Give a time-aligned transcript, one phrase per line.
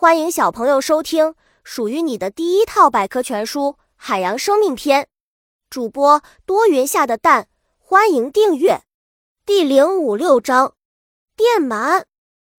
[0.00, 5.02] 欢迎小朋友收听属于你的第一套百科全书《海洋生命篇》。
[5.68, 8.80] 主播多云下的蛋，欢迎订阅。
[9.44, 10.72] 第零五六章：
[11.36, 12.04] 电鳗。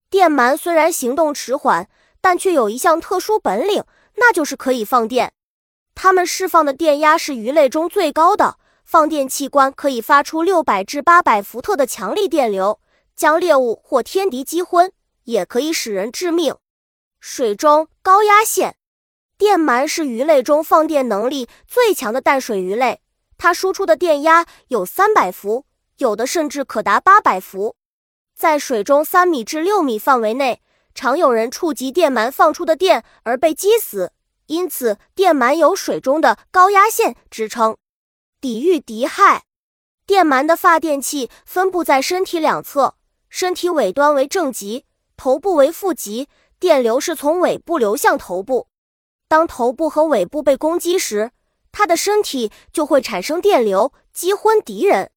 [0.08, 1.90] 电鳗虽然行动迟缓，
[2.22, 3.86] 但却有一项特殊本领，
[4.18, 5.34] 那就是可以放电。
[5.96, 12.80] 它们释放的电压是鱼类中最高的，放电器官可以发出六百至八百伏特的强力电流，
[13.16, 16.56] 将猎物或天敌击昏，也可以使人致命。
[17.24, 18.76] 水中高压线
[19.38, 23.00] 电鳗是鱼类中放电能力最强的淡水鱼类，
[23.38, 25.66] 它输出的电压有三百伏，
[25.98, 27.76] 有的甚至可达八百伏。
[28.36, 30.62] 在水中三米至六米范围内，
[30.96, 34.12] 常有人触及电鳗放出的电而被击死，
[34.48, 37.78] 因此电鳗有“水中的高压线”之称。
[38.40, 39.44] 抵御敌害，
[40.08, 42.96] 电鳗的发电器分布在身体两侧，
[43.30, 46.28] 身体尾端为正极，头部为负极。
[46.62, 48.68] 电流是从尾部流向头部，
[49.28, 51.32] 当头部和尾部被攻击时，
[51.72, 55.10] 它的身体就会产生电流，击昏敌人。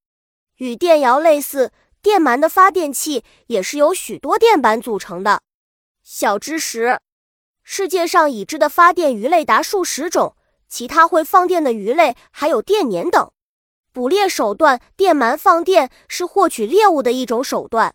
[0.57, 1.71] 与电鳐类似，
[2.01, 5.43] 电鳗的发电器也是由许多电板组成的。
[6.03, 6.99] 小知识：
[7.63, 10.35] 世界上已知的发电鱼类达数十种，
[10.67, 13.31] 其他会放电的鱼类还有电鲶等。
[13.93, 17.95] 捕猎手段：电鳗放电是获取猎物的一种手段。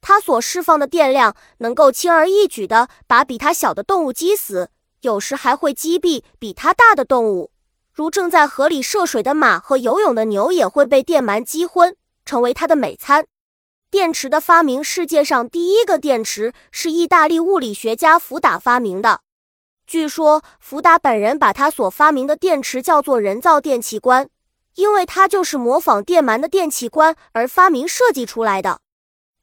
[0.00, 4.70] 它所释放的电量能够轻而易举地把比它小的动物击死，
[5.02, 7.50] 有时还会击毙比它大的动物。
[7.92, 13.26] 如正在河里涉水的马和游泳的牛也会被电鳗击昏，成为它的美餐。
[13.90, 19.20] 电池的发明，世界上第一个电池是意大利物理学家福达发明的。
[19.86, 24.28] 据说福达本人把他所发明的电池叫做人造电器官，
[24.74, 28.80] 因为它就是模仿电鳗的电器官而发明设计出来的。